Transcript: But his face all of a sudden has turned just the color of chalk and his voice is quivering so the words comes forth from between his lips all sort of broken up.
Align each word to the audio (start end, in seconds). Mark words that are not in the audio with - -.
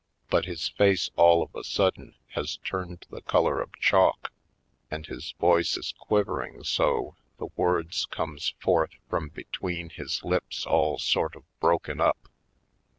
But 0.31 0.45
his 0.45 0.67
face 0.69 1.11
all 1.15 1.43
of 1.43 1.53
a 1.53 1.63
sudden 1.63 2.15
has 2.29 2.57
turned 2.65 3.01
just 3.01 3.11
the 3.11 3.21
color 3.21 3.61
of 3.61 3.71
chalk 3.79 4.31
and 4.89 5.05
his 5.05 5.35
voice 5.39 5.77
is 5.77 5.93
quivering 5.95 6.63
so 6.63 7.17
the 7.37 7.49
words 7.55 8.07
comes 8.09 8.55
forth 8.57 8.93
from 9.11 9.29
between 9.29 9.91
his 9.91 10.23
lips 10.23 10.65
all 10.65 10.97
sort 10.97 11.35
of 11.35 11.43
broken 11.59 12.01
up. 12.01 12.17